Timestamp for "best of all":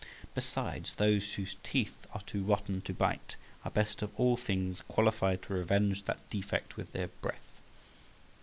3.69-4.33